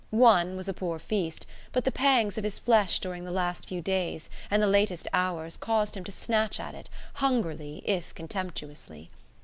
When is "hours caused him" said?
5.13-6.03